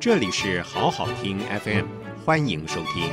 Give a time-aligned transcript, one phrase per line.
[0.00, 1.84] 这里是好好听 FM，
[2.24, 3.12] 欢迎收听。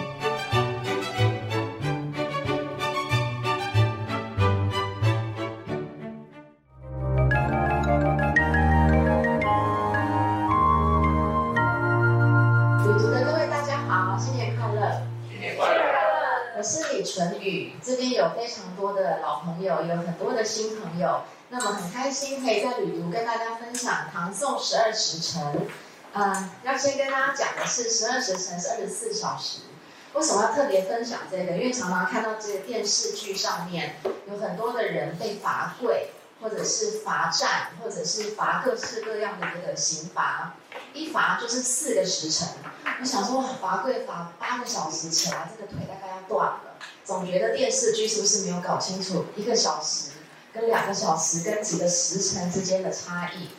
[12.79, 15.01] 旅途的各位大家好，新年快乐！
[15.29, 15.83] 新年快乐！
[16.57, 25.67] 我是李纯宇，这边有非常多的老朋友，有很多的新朋友，那么很开心可以在旅途跟大家分享唐宋十二时辰。
[26.13, 29.59] 嗯，要先跟大家讲的是，十二时辰是二十四小时。
[30.13, 31.51] 为什么要特别分享这个？
[31.53, 40.55] 因为常常看到这个电视剧上面有很多的人被罚跪，或者是罚站，或者是罚各式各样的这个刑罚，
[40.93, 42.47] 一罚就是四个时辰。
[42.99, 46.61] 我想说，罚跪罚八个小时起来，这个腿大概要断了。
[47.05, 50.11] 总觉得电视剧是不是没有搞清楚一个小时
[50.51, 53.49] 跟两个小时跟几个时辰之间的差异？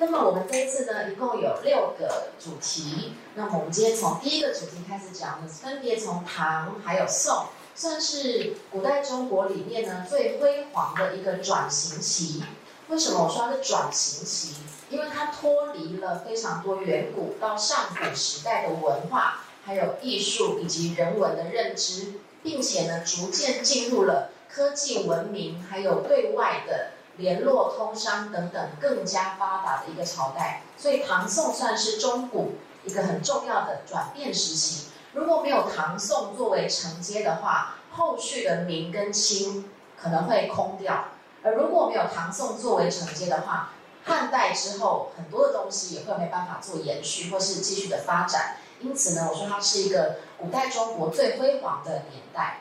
[0.00, 3.12] 那么我们这一次呢，一共有六个主题。
[3.34, 12.42] 那么我们今天从第一个主题开始讲，分别从唐还有宋，算是古代中国里面呢最辉煌的一个转型期。
[12.88, 14.54] 为什么我说它是转型期？
[14.88, 26.92] 因为它脱离了非常多远古到上古时代的文化，还有艺术以及人文的认知，并且呢逐渐进入了科技文明，还有对外的。
[27.20, 32.54] 联络、通商等等更加发达的一个朝代，所以唐宋算是中古
[32.84, 34.88] 一个很重要的转变时期。
[35.12, 41.10] 如果没有唐宋作为承接的话，后续的明跟清可能会空掉；
[41.42, 43.72] 而如果没有唐宋作为承接的话，
[44.04, 48.56] 汉代之后很多的东西也会没办法做延续或是继续的发展。
[48.80, 52.60] 因此呢，我说它是一个古代中国最辉煌的年代。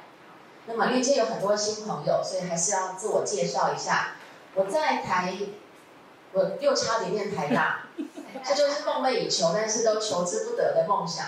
[0.65, 4.15] 那么因为今天有很多新朋友，所以还是要自我介绍一下。
[4.59, 5.33] 我在台，
[6.33, 7.85] 我又差点念台大，
[8.43, 11.27] 这就是梦寐以求，但是都求之不得的梦想。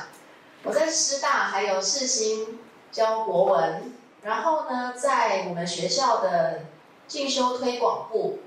[0.64, 2.59] 我在师大还有世新
[2.92, 3.94] 教国文，
[4.24, 6.64] 然后呢，在我们学校的
[7.08, 8.40] 进修推广部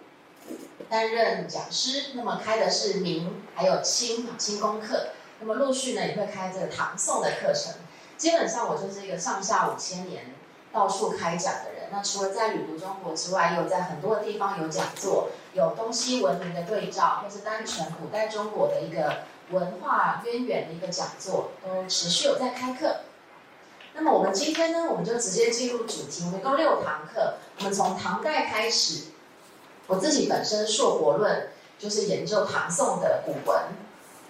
[0.90, 2.10] 担任讲师。
[2.12, 5.06] 那么开的是明还有清清功课，
[5.40, 7.72] 那么陆续呢也会开这个唐宋的课程。
[8.18, 10.34] 基本上我就是一个上下五千年
[10.74, 11.73] 到处开讲的人。
[11.94, 19.18] 那除了在旅途中国之外，也有在很多的地方有讲座，有东西文明的对照，或是单纯古代中国的一个
[19.52, 22.96] 文化渊源的一个讲座，都持续有在开课。
[23.94, 29.04] 那么我们今天呢，我们就直接进入主题，我们共六堂课，我们从唐代开始。
[29.86, 33.62] 我自己本身硕博论就是研究唐宋的古文，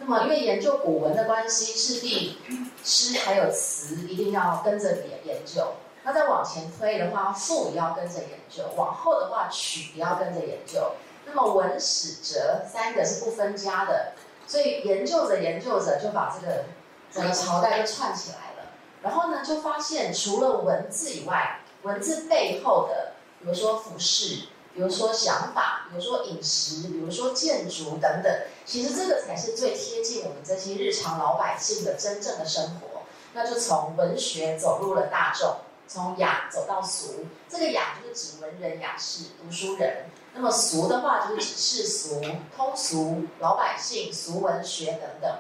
[0.01, 2.37] 那么因为研究古文的关系，势必
[2.85, 5.77] 诗还有词一定要跟着研研究。
[6.05, 10.93] 那再往前推的话，赋也要跟着研究；往后的话，曲也要跟着研究。
[11.25, 14.13] 那么文史哲三个是不分家的，
[14.47, 16.65] 所以研究着研究着，就把这个
[17.11, 18.71] 整个朝代就串起来了。
[19.01, 28.31] 然后呢，就发现除了文字以外，文字背后的，比如说服饰，比如说想法，比如说饮食，比如说建筑等等，
[28.67, 33.01] 其实这个才是最贴近我们这些日常老百姓的真正的生活。
[33.33, 35.57] 那就从文学走入了大众。
[35.87, 42.21] 从雅走到俗，这个雅就是指文人雅士、读书人；那么俗的话就是指世俗、
[42.57, 45.39] 通俗、老百姓、俗文学等等。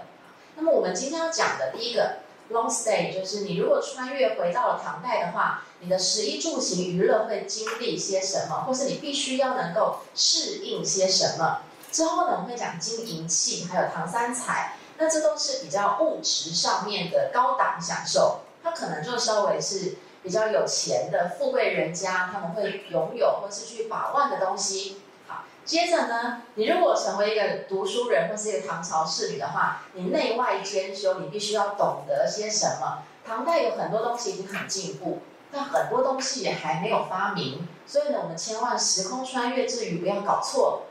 [0.54, 2.18] 那么我们今天要讲的第一个
[2.52, 11.62] long stay，就是你如果穿越回到了唐代的话，你的食衣住行娱乐会经历些什么，或是你必须要能够适应些什么。
[11.90, 19.96] 之后呢，我们会讲金银器，还有唐三彩，那这都是比较物质上面的高档享受，它可能就稍微是。
[20.24, 25.02] 比较有钱的富贵人家，他们会拥有或是去把玩的东西。
[25.28, 33.02] 好，接着呢，你如果成为一个读书人或是一个唐朝仕女的话，你内外兼修，你必须要懂得些什么？
[33.22, 35.18] 唐代有很多东西已经很进步，
[35.52, 37.68] 但很多东西也还没有发明。
[37.86, 40.84] 所以呢，我们千万时空穿越之余，不要搞错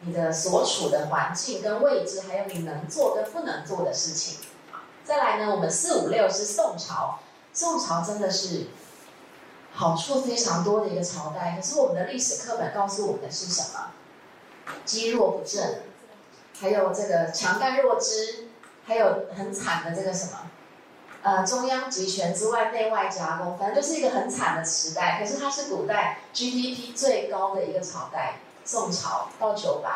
[0.00, 4.40] 你的所处的环境跟位置，还有你能做跟不能做的事情。
[5.04, 7.20] 再来呢，我们四五六是宋朝，
[7.52, 8.66] 宋朝真的是。
[9.72, 13.90] 好处非常多的一个朝代，可是我们的历史课本告诉我们的是什么？
[14.84, 15.82] 积弱不振，
[16.60, 18.48] 还有这个强干弱枝，
[18.86, 20.50] 还有很惨的这个什么？
[21.22, 25.20] 呃，中央集权之外，内外夹攻，反正就是一个很惨的时代。
[25.20, 29.90] 可是它是古代 GDP 最高的一个朝代，宋朝到九百，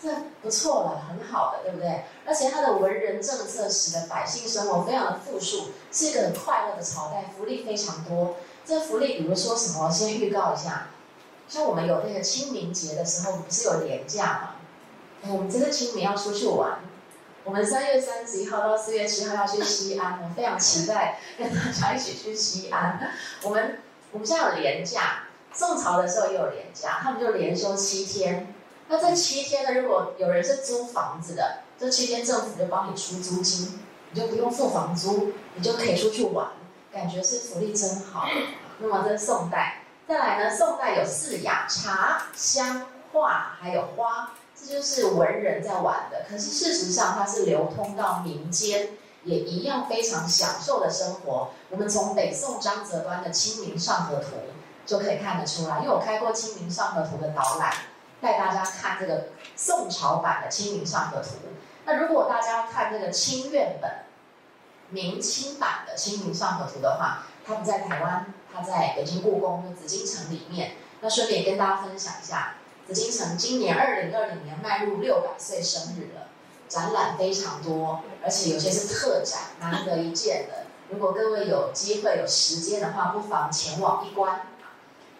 [0.00, 0.08] 这
[0.42, 2.04] 不错了，很好的，对不对？
[2.24, 8.36] 而且它的文人政策使得百姓生活非常的富庶，是一个很快乐的朝代，福利非常多。
[8.64, 9.90] 这福利，比如说什么？
[9.90, 10.88] 先预告一下，
[11.48, 14.50] 像我们有那个清明节的时候，不是有年假吗？
[15.28, 16.78] 我们这个清明要出去玩，
[17.44, 23.12] 我们三月三十一号到四月七号要去西安，我非常期待跟大家一起去西安。
[23.42, 23.80] 我们
[24.12, 28.54] 我们现在有年假，宋朝的时候也有年假，他们就连休七天。
[28.88, 33.80] 那这七天呢，如果有人是租房子的，这七天政府就帮你出租金，
[34.10, 36.48] 你就不用付房租，你就可以出去玩，
[36.92, 38.26] 感觉是福利真好。
[38.78, 44.32] 那么这是宋代，再来呢，宋代有四雅：茶、香、画，还有花。
[44.62, 48.90] 这就是文人在玩的，可是事实上它是流通到民间，
[49.24, 51.50] 也一样非常享受的生活。
[51.70, 54.24] 我们从北宋张择端的《清明上河图》
[54.84, 57.72] 就可以看得出来，因为我开过《清明上河图》的导览，
[58.20, 61.28] 带大家看这个宋朝版的《清明上河图》。
[61.86, 63.90] 那如果大家要看这个清苑本、
[64.90, 70.72] 明清版的《清明上河图》的话，它不在台湾，它在北京故宫的紫禁城里面。
[71.00, 72.54] 那顺便跟大家分享一下。
[72.86, 76.28] 紫禁城今年二零二零年迈入六百岁生日了，
[76.68, 80.66] 展览非常多，而且有些是特展，难得一见的。
[80.88, 84.46] 如果各位有机会有时间的话，不妨前往一观。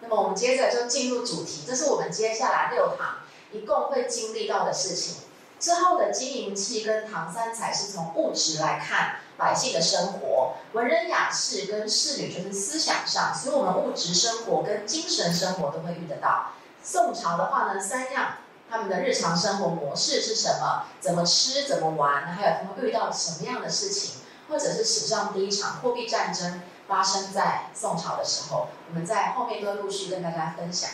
[0.01, 3.19] 那么我们接着就进入主题，这是我们接下来六堂
[3.53, 5.23] 一共会经历到的事情。
[5.59, 16.51] 之后的金银器跟唐三彩是从物质来看百姓的生活，文人雅士跟士女就是思想上，所以我们物质生活跟精神生活都会遇得到。
[16.83, 18.35] 宋朝的话呢，三样
[18.69, 20.83] 他们的日常生活模式是什么？
[20.99, 21.67] 怎么吃？
[21.67, 22.27] 怎么玩？
[22.27, 24.21] 还有他们遇到什么样的事情？
[24.47, 30.91] 或者是史上第一场货币战争发生在宋朝的时候，我们在后面都陆续跟大家分享。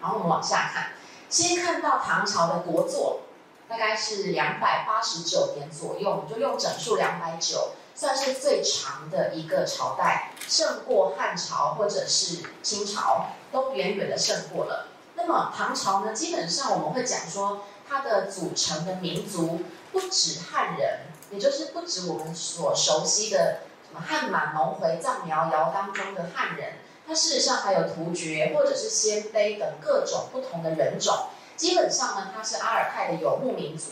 [0.00, 0.92] 然后我们往下看，
[1.28, 3.22] 先看到唐朝的国作，
[3.68, 13.30] 大概是两百八十九年左右，我们就用整数两百九，算是最长的一个朝代，胜过汉朝或者是清朝。
[13.50, 14.88] 都远远的胜过了。
[15.14, 16.12] 那么唐朝呢？
[16.12, 20.98] 基本上我们会讲说，它的组成的民族不止汉人，
[21.30, 26.74] 也就是不止我们所熟悉的什么汉满蒙回藏苗瑶当中的汉人，
[27.06, 31.28] 它事实上还有突厥或者是鲜卑等各种不同的人种。
[31.58, 33.90] 基本上呢，它是阿尔泰的游牧民族。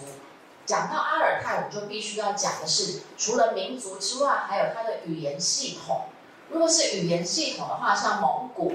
[0.65, 6.07] 讲到阿尔泰，我们就必须要讲的是，除了民族之外，还有它的语言系统。
[6.49, 8.73] 如果是语言系统的话，像蒙古。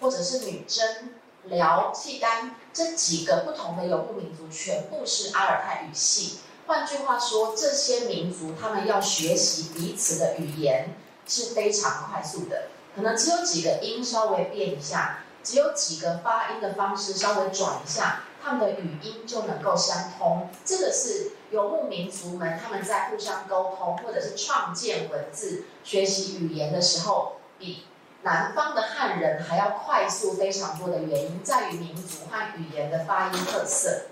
[0.00, 6.40] 或者是女真、辽、契丹这几个不同的游牧民族，全部是阿尔泰语系。
[6.66, 10.90] 换句话说，这些民族他们要学习彼此的语言
[11.26, 20.48] 是非常快速的，可能只有几个音稍微变一下，只有几个发音的方式稍微转一下，他们的语音就能够相通。
[20.64, 27.84] 这个是游牧民族们他们在互相沟通或者是创建文字、学习语言的时候比。
[28.26, 34.04] 南方的汉人还要快速非常多的原因在于民族和语言的发音特色。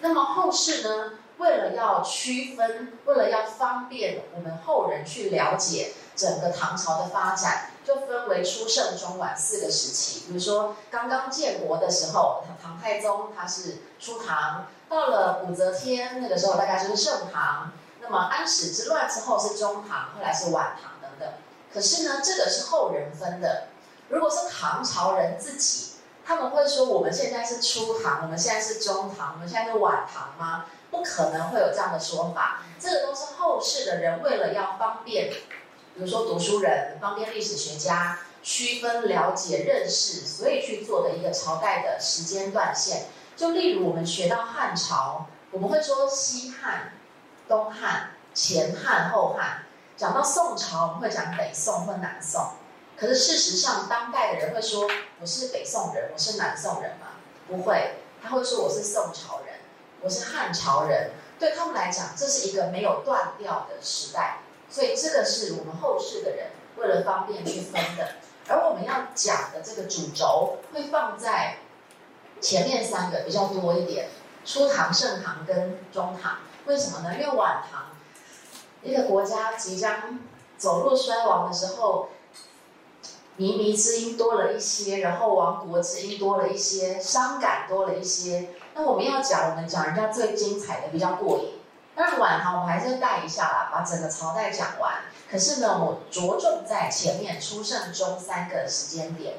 [0.00, 10.24] 那么后世呢，为了要区分，为了要方便我们后人去了解整个唐朝的发展，就分为初盛中晚四个时期。
[10.26, 17.70] 比如说刚刚建国的时候，唐太宗他是初唐，到了武则天那个时候大概就是盛唐，
[18.00, 21.28] 那么安史之乱之后是中唐，后来是晚唐等等。
[21.72, 23.68] 可是呢，这个是后人分的。
[24.08, 25.92] 如果是唐朝人自己，
[26.26, 30.64] 他们会说我们现在是初唐，我们现在是中唐，我们现在是晚唐吗？
[30.90, 32.62] 不可能会有这样的说法。
[32.78, 35.30] 这个都是后世的人为了要方便，
[35.94, 43.06] 比如说读书人、方便历史学家区分、了解、认识，所以去做的一个朝代的时间断线。
[43.36, 46.92] 就例如我们学到汉朝，我们会说西汉、
[47.46, 49.62] 东汉、前汉、后汉。
[49.96, 52.52] 讲到宋朝，我们会讲北宋或南宋，
[52.96, 54.88] 可是事实上，当代的人会说
[55.20, 57.08] 我是北宋人，我是南宋人吗？
[57.48, 59.47] 不会，他会说我是宋朝人，
[60.00, 61.10] 我是汉朝人。
[61.38, 64.38] 对他们来讲，这是一个没有断掉的时代，
[64.68, 68.14] 所以这个是我们后世的人为了方便去分的。
[68.48, 71.58] 而我们要讲的这个主轴会放在
[72.40, 74.08] 前面三个比较多一点：
[74.44, 76.38] 初唐、盛唐跟中唐。
[76.66, 77.14] 为什么呢？
[77.14, 77.86] 因为晚唐。
[78.82, 80.18] 一个国家即将
[80.56, 82.08] 走入衰亡的时候，
[83.38, 88.48] 靡靡之音多了一些，然后亡国之音多了一些，伤感多了一些。
[88.78, 91.58] 那我们要讲，我们讲人家最精彩的比较过瘾。
[91.96, 95.00] 当然晚唐我们还是带一下啦，把整个朝代讲完。
[95.28, 99.34] 可是呢，我着重在前面初盛中三个时间点。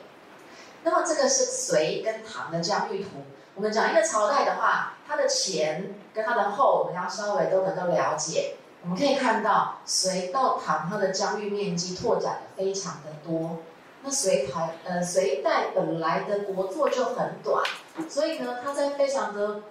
[0.83, 3.11] 那么这个是隋跟唐的疆域图。
[3.55, 8.55] 我们讲一个朝代的话，它的前跟它的后，我们要稍微都能够了解。
[8.81, 13.59] 我们可以看到，隋到唐，它的疆域面积拓展的非常的多。
[14.01, 17.63] 那隋唐，呃，隋代本来的国祚就很短，
[18.09, 19.63] 所以呢，它在非常的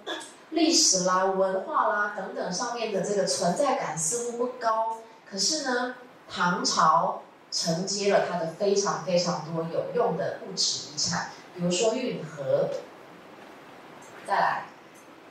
[0.51, 4.97] 历史啦、文化啦等等上面的这个存在感似乎不高，
[5.29, 5.95] 可是呢，
[6.29, 12.69] 唐朝承接了它的非常非常多有用的物质遗产，比如说运河。
[14.27, 14.65] 再来，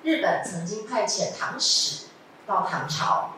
[0.02, 2.06] 日本曾经派遣唐使
[2.48, 3.30] 到唐朝，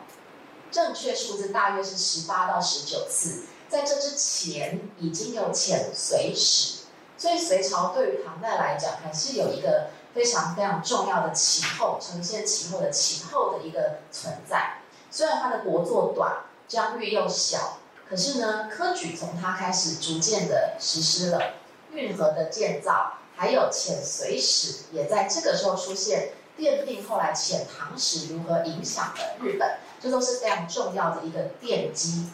[0.71, 6.83] 正确数字大约是十八到十九次，在这之前已经有遣隋使，
[7.17, 9.87] 所以隋朝对于唐代来讲还是有一个。
[10.13, 14.79] 非常非常重要的其后，呈现其后的其后的一个存在。
[15.09, 17.77] 虽然它的国祚短，疆域又小，
[18.09, 21.53] 可是呢，科举从它开始逐渐的实施了
[21.93, 32.25] 运河的建造，还有遣隋使也在这个时候出现，奠定后来遣唐使如何影响了日本，这都是非常重要的一个奠基。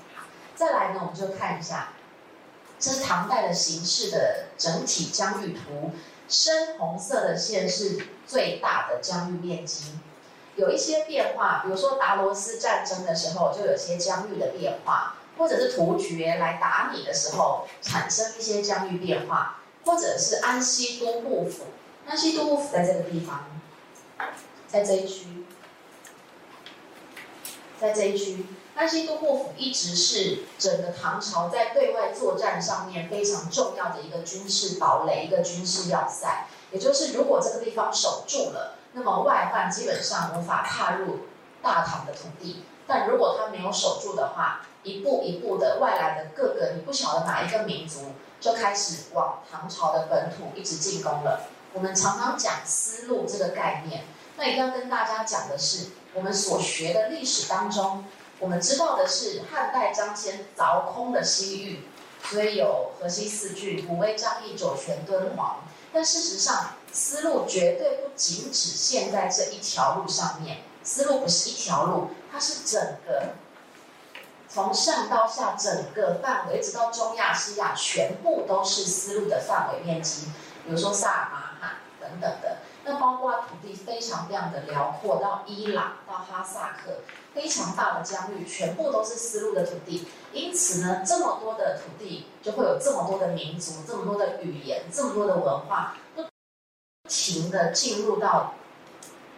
[0.58, 1.90] 再来呢，我们就看一下，
[2.80, 5.92] 这是唐代的形势的整体疆域图。
[6.28, 9.92] 深红色的线是最大的疆域面积，
[10.56, 21.66] 有一些变化，比如说达罗斯战争的时候就有些疆域的变化，或者是突厥来打你的时候产生一些疆域变化，或者是安西都护府，
[22.08, 23.46] 安西都护府在这个地方，
[24.68, 25.46] 在这一区，
[27.80, 28.46] 在这一区。
[28.78, 36.46] 安西都护府一直是整个唐朝在对外作战上面非常重要的一个军事堡垒，一个军事要塞。
[36.72, 41.22] 也就是如果这个地方守住了，那么外患基本上无法踏入
[41.60, 42.66] 大唐的土地。
[42.86, 48.02] 但如果他没有守住的话，一步一步的外来的各个你不晓得哪一个民族
[48.40, 51.48] 就开始往唐朝的本土一直进攻了。
[51.74, 54.04] 我们常常讲丝路这个概念，
[54.38, 58.06] 那一定要跟大家讲的是，我们所学的历史当中。
[58.40, 61.88] 我们知道的是，汉代张骞凿空了西域，
[62.24, 65.62] 所以有河西四郡、武威、张掖、酒泉、敦煌。
[65.92, 70.58] 但事实上，丝路绝对不仅只限在这一条路上面。
[70.84, 73.34] 丝路不是一条路，它是整个
[74.48, 80.28] 从上到下整个范围，一直到中亚、西亚，全部都是丝路的范围面积。
[80.66, 87.00] 比如说萨尔马罕等等的，那包括土地非常非常的辽阔，到伊朗、到哈萨克。
[87.38, 96.24] 非常大的疆域，全部都是丝路的土地，因此呢，这么多的土地就会有这么多的民族，这么多的语言，这么多的文化，不
[97.08, 98.56] 停的进入到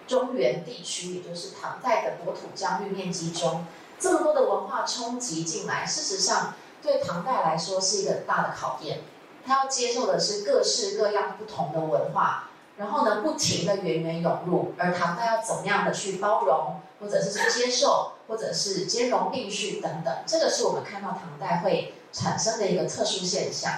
[0.07, 3.65] 中原地区，也就是唐代的国土疆域面积中，
[3.99, 9.01] 这么多的文化冲击进来，事实上对唐代来说是一个大的考验，
[9.45, 12.48] 他要接受的是各式各样不同的文化。
[12.79, 23.73] 然后呢，不停的源源涌入，而唐代要怎么样的去包容，或者是去接受，或者是兼容并蓄等等，这个是我们看到唐代会产生的一个特殊现象。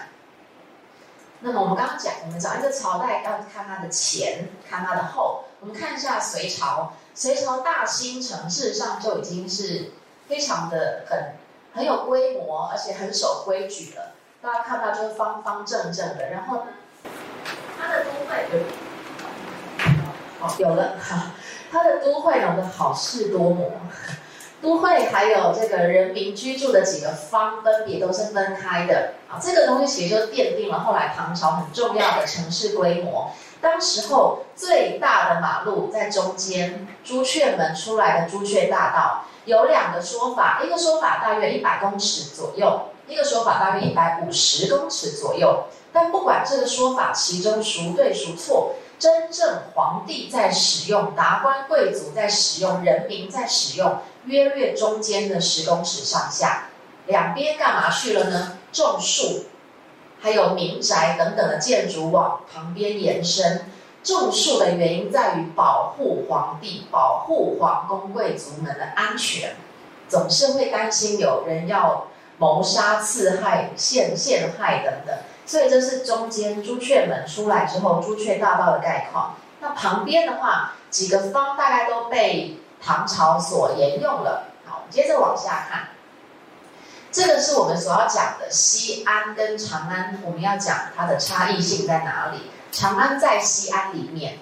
[1.40, 5.46] 那么我们刚刚讲，我们讲一个朝代要看它的前，看它的后。
[5.60, 9.92] 我们看一下隋朝，隋朝大兴城事实上就已经是
[10.28, 11.34] 非常的很
[11.74, 14.14] 很有规模，而且很守规矩了。
[14.42, 16.64] 大家看到就是方方正正的，然后呢，
[17.80, 18.66] 它的都会有
[20.42, 21.34] 哦，有了哈，
[21.72, 23.72] 它的都会有个好事多磨，
[24.62, 29.38] 都会还有这个人民居住的几个方，分别都是分开的啊。
[29.40, 33.32] 这个东西其实就奠定了后来唐朝很重要的城市规模。
[33.62, 45.66] 当时候最大的马路在中间，朱雀门出来的朱雀大道有两个说法，一个说法大约一百公尺左右，一个说法大约一百五十公尺左右。
[45.94, 48.74] 但不管这个说法其中孰对孰错。
[49.02, 56.66] 真正皇帝在使用，达官贵族在使用，人民在使用，约略中间的十公尺上下，
[57.08, 58.60] 两边干嘛去了呢？
[58.72, 59.46] 种树，
[60.20, 63.66] 还有民宅等等的建筑往旁边延伸。
[64.04, 69.56] 种树的原因在于保护皇帝，保护皇宫贵族们的安全，
[70.08, 72.06] 总是会担心有人要
[72.38, 75.18] 谋杀、刺害、陷陷害等等。
[75.52, 79.36] 所以这是中间朱雀门出来之后，朱雀大道的概况。
[79.60, 84.48] 那旁边的话，几个方大概都被唐朝所沿用了。
[84.66, 85.90] 好，我们接着往下看，
[87.12, 92.50] 这个是我们所要讲的西安跟长安，我们要讲它的差异性在哪里？
[92.72, 94.38] 长安在西安里面，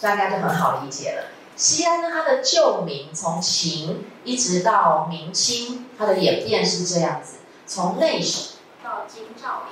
[0.00, 1.24] 大家就很好理解了。
[1.56, 9.63] 西安呢，它的旧名从秦一直到明清，它的演变是这样子：从内省到京兆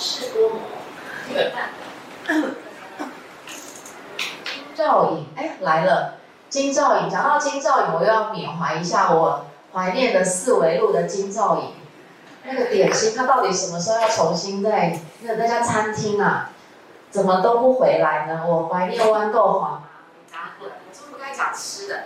[0.00, 0.30] 是。
[0.30, 0.60] 多磨，
[1.28, 1.52] 对
[4.44, 6.14] 京兆尹，哎，来了。
[6.48, 11.74] 金兆尹，讲到金兆影，我又要缅怀一下我怀念的四维路的金兆影。
[12.44, 16.50] 那个点心，它到底什么时候要重新在那那家餐厅啊？
[17.10, 18.42] 怎么都不回来呢？
[18.46, 19.82] 我怀念豌豆黄。
[20.32, 22.04] 答对，我真不该讲吃的？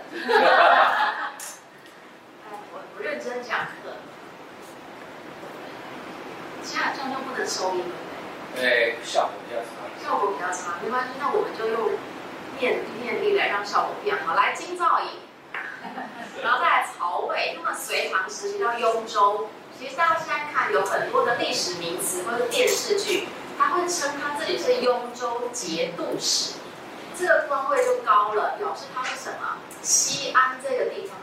[2.51, 3.59] 我我认真讲
[6.75, 6.81] 课。
[6.81, 7.95] 现在好像就不能收音了。
[8.55, 9.69] 对，效果比较差。
[10.03, 11.91] 效果比较差，没关系，那我们就用
[12.59, 14.35] 念念力来让效果变好。
[14.35, 15.07] 来，金造影，
[16.43, 19.47] 然后再来曹魏，那么隋唐时期到雍州。
[19.77, 23.27] 其实大家现在看有很多的历史名词或者电视剧，
[23.57, 26.53] 他会称他自己是雍州节度使，
[27.17, 29.57] 这个官位就高了，表示他是什么？
[29.81, 31.17] 西安这个地方。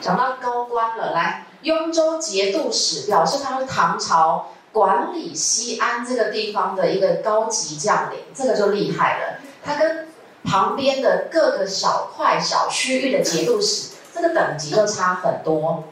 [0.00, 9.38] 讲到高官了，来，雍州节度使表示他是唐朝管理西安这个地方的一个高级将领，这个就厉害了。
[9.64, 10.08] 他跟
[10.44, 15.84] 旁边的各个小块小区域的节度使，这个等级就差很多。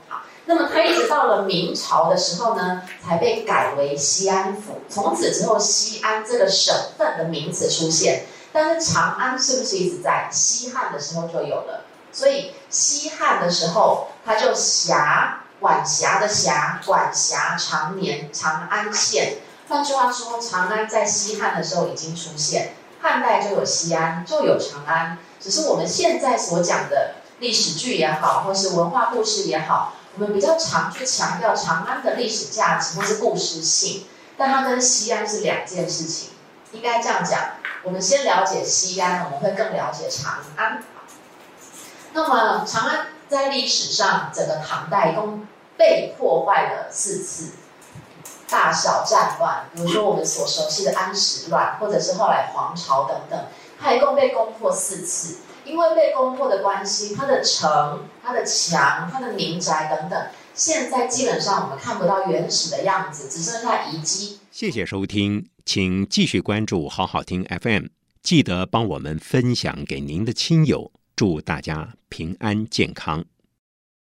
[0.47, 4.75] 那么他一直到了明朝的时候呢，才被改为西安府。
[4.90, 8.26] 从此之后，西安这个省份的名词出现。
[8.52, 10.28] 但是长安是不是一直在？
[10.30, 11.85] 西汉的时候就有了。
[12.12, 19.38] 所以西汉的时候，他就辖管辖的辖，管辖长年长安县。
[19.66, 25.16] 换句话说，长安在西汉的时候已经出现，汉代就有西安，就有长安。
[25.40, 29.94] 只是我们现在所讲的历史剧也好，或是文化故事也好。
[30.18, 34.04] 我们比较常去强调长安的历史价值或是故事性，
[34.37, 36.33] 但它跟西安是两件事情，
[36.73, 37.40] 应该这样讲。
[37.85, 40.83] 我们先了解西安，我们会更了解长安。
[42.12, 47.52] 那么长安在历史上，整个唐代一共被破坏了四次，
[48.49, 53.47] 大小战乱，比如说我们所熟悉的安史乱，或者是后来黄巢等等，
[53.81, 55.38] 它一共被攻破四次。
[55.64, 64.40] 因为被攻破的关系，它的城、它的墙、它的民宅等等，现在基本上我们看不到原始的样子，只剩下遗迹。
[64.50, 67.87] 谢谢收听，请继续关注好好听 FM，
[68.23, 73.24] 记得帮我们分享给您的亲友，祝大家平安健康。